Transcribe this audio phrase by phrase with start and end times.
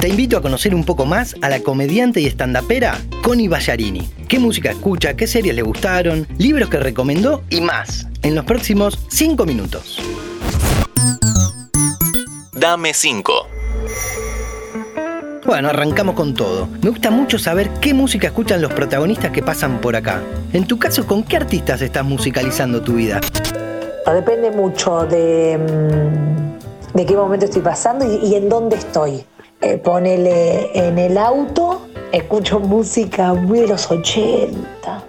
[0.00, 4.08] Te invito a conocer un poco más a la comediante y estandapera Connie Ballarini.
[4.28, 5.14] ¿Qué música escucha?
[5.14, 6.24] ¿Qué series le gustaron?
[6.38, 7.42] ¿Libros que recomendó?
[7.50, 8.06] Y más.
[8.22, 9.98] En los próximos 5 minutos.
[12.52, 13.48] Dame 5.
[15.44, 16.68] Bueno, arrancamos con todo.
[16.80, 20.22] Me gusta mucho saber qué música escuchan los protagonistas que pasan por acá.
[20.52, 23.20] En tu caso, ¿con qué artistas estás musicalizando tu vida?
[24.06, 29.24] Depende mucho de, mm, de qué momento estoy pasando y, en dónde estoy.
[29.60, 35.02] Eh, ponele en el auto, escucho música muy de los 80.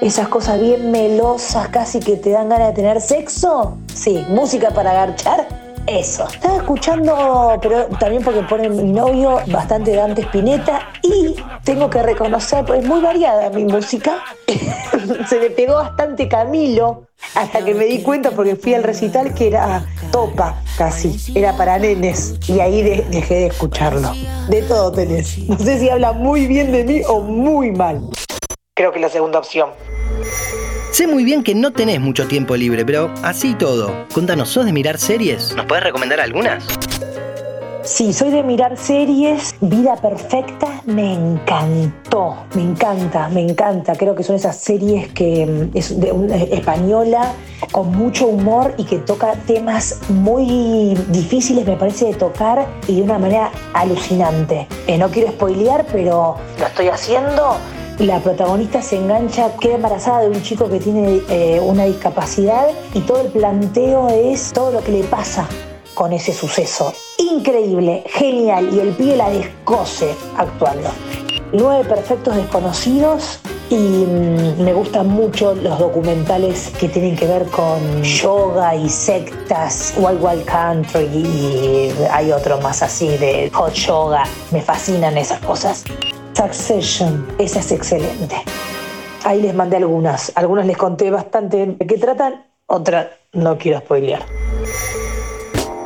[0.00, 3.78] Esas cosas bien melosas, casi que te dan ganas de tener sexo.
[3.92, 6.26] Sí, música para agarchar eso.
[6.28, 12.64] Estaba escuchando, pero también porque pone mi novio bastante Dante Spinetta y tengo que reconocer,
[12.64, 14.22] pues es muy variada mi música.
[15.28, 19.48] Se me pegó bastante Camilo hasta que me di cuenta porque fui al recital que
[19.48, 24.12] era topa casi, era para nenes y ahí dejé de escucharlo.
[24.48, 25.38] De todo tenés.
[25.48, 28.08] No sé si habla muy bien de mí o muy mal.
[28.74, 29.70] Creo que la segunda opción.
[30.92, 34.04] Sé muy bien que no tenés mucho tiempo libre, pero así todo.
[34.12, 35.56] Contanos, ¿sos de mirar series?
[35.56, 36.66] ¿Nos puedes recomendar algunas?
[37.82, 39.54] Sí, soy de mirar series.
[39.62, 42.36] Vida Perfecta me encantó.
[42.54, 43.94] Me encanta, me encanta.
[43.94, 47.32] Creo que son esas series que mm, es de una española
[47.70, 53.02] con mucho humor y que toca temas muy difíciles, me parece, de tocar y de
[53.02, 54.68] una manera alucinante.
[54.86, 57.56] Eh, no quiero spoilear, pero lo estoy haciendo
[57.98, 63.00] la protagonista se engancha, queda embarazada de un chico que tiene eh, una discapacidad y
[63.00, 65.46] todo el planteo es todo lo que le pasa
[65.94, 66.92] con ese suceso.
[67.18, 70.90] Increíble, genial, y el pie la descoce actuando.
[71.52, 78.02] Nueve perfectos desconocidos y mm, me gustan mucho los documentales que tienen que ver con
[78.02, 84.24] yoga y sectas, Wild Wild Country y hay otro más así de hot yoga.
[84.50, 85.84] Me fascinan esas cosas.
[86.42, 88.34] Succession, esa es excelente.
[89.22, 94.26] Ahí les mandé algunas, algunas les conté bastante de qué tratan, otra no quiero spoilear.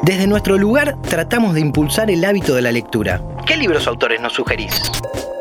[0.00, 3.20] Desde nuestro lugar tratamos de impulsar el hábito de la lectura.
[3.44, 4.80] ¿Qué libros autores nos sugerís?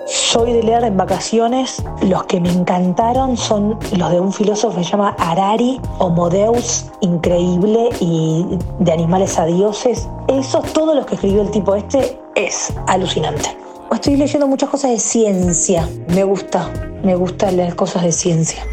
[0.06, 1.82] Soy de leer en vacaciones.
[2.02, 7.88] Los que me encantaron son los de un filósofo que se llama Harari, Homodeus, increíble,
[8.02, 8.46] y
[8.80, 10.10] de animales a dioses.
[10.28, 13.65] Esos, todos los que escribió el tipo este, es alucinante.
[14.06, 15.90] Estoy leyendo muchas cosas de ciencia.
[16.10, 16.72] Me gusta,
[17.04, 18.64] me gusta leer cosas de ciencia.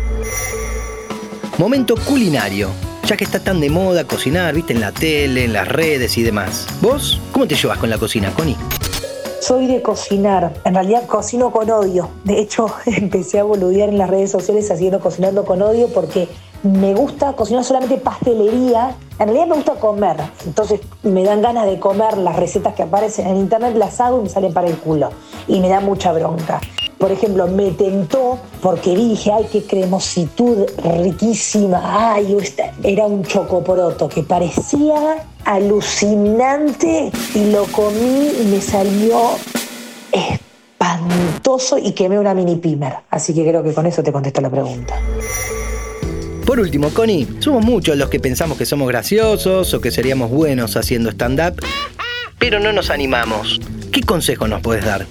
[1.56, 2.68] Momento culinario.
[3.06, 6.22] Ya que está tan de moda cocinar, viste, en la tele, en las redes y
[6.22, 6.66] demás.
[6.82, 8.58] ¿Vos cómo te llevas con la cocina, Connie?
[9.40, 12.10] Soy de cocinar, en realidad cocino con odio.
[12.24, 16.28] De hecho, empecé a boludear en las redes sociales haciendo cocinando con odio porque
[16.62, 18.96] me gusta cocinar solamente pastelería.
[19.22, 23.28] En realidad me gusta comer, entonces me dan ganas de comer las recetas que aparecen
[23.28, 25.10] en internet, las hago y me salen para el culo.
[25.46, 26.60] Y me da mucha bronca.
[26.98, 32.10] Por ejemplo, me tentó porque dije, ay, qué cremositud riquísima.
[32.14, 32.36] Ay,
[32.82, 39.20] era un chocoporoto que parecía alucinante y lo comí y me salió
[40.10, 42.96] espantoso y quemé una mini pimer.
[43.08, 44.96] Así que creo que con eso te contesto la pregunta.
[46.52, 50.76] Por último, Connie, somos muchos los que pensamos que somos graciosos o que seríamos buenos
[50.76, 51.64] haciendo stand-up,
[52.38, 53.58] pero no nos animamos.
[53.90, 55.06] ¿Qué consejo nos puedes dar?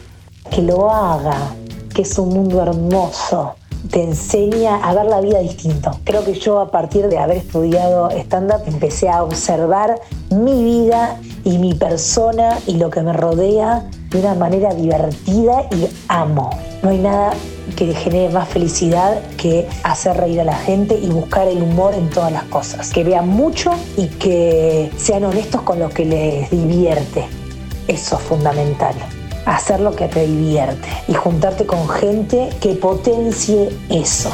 [0.51, 1.55] Que lo haga,
[1.95, 3.55] que es un mundo hermoso.
[3.89, 5.99] Te enseña a ver la vida distinto.
[6.03, 9.99] Creo que yo a partir de haber estudiado stand-up empecé a observar
[10.29, 15.87] mi vida y mi persona y lo que me rodea de una manera divertida y
[16.07, 16.51] amo.
[16.83, 17.33] No hay nada
[17.75, 22.09] que genere más felicidad que hacer reír a la gente y buscar el humor en
[22.09, 22.91] todas las cosas.
[22.91, 27.25] Que vean mucho y que sean honestos con lo que les divierte.
[27.87, 28.95] Eso es fundamental.
[29.45, 34.31] Hacer lo que te divierte y juntarte con gente que potencie eso.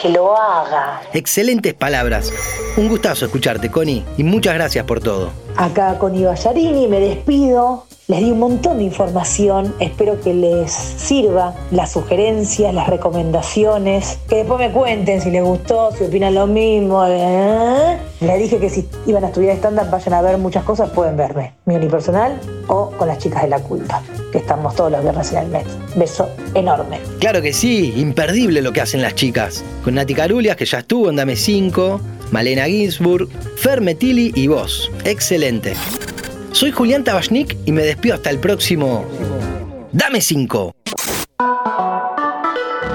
[0.00, 1.02] Que lo haga.
[1.12, 2.32] Excelentes palabras.
[2.76, 5.30] Un gustazo escucharte, Connie, y muchas gracias por todo.
[5.56, 7.84] Acá Connie Ballarini, me despido.
[8.10, 14.36] Les di un montón de información, espero que les sirva las sugerencias, las recomendaciones, que
[14.36, 17.04] después me cuenten si les gustó, si opinan lo mismo.
[17.06, 17.98] ¿eh?
[18.22, 21.52] Les dije que si iban a estudiar estándar vayan a ver muchas cosas, pueden verme,
[21.66, 24.02] mi unipersonal o con las chicas de la culpa,
[24.32, 25.66] que estamos todos los viernes en el mes.
[25.94, 27.00] Beso enorme.
[27.20, 29.62] Claro que sí, imperdible lo que hacen las chicas.
[29.84, 32.00] Con Nati Carulias, que ya estuvo en Dame 5,
[32.30, 34.90] Malena Ginsburg, Fer Metili y vos.
[35.04, 35.74] Excelente.
[36.52, 39.04] Soy Julián Tabachnik y me despido hasta el próximo.
[39.92, 40.72] Dame 5.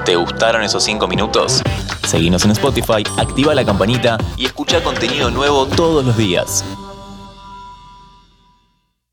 [0.04, 1.62] ¿Te gustaron esos 5 minutos?
[2.06, 6.64] Seguinos en Spotify, activa la campanita y escucha contenido nuevo todos los días.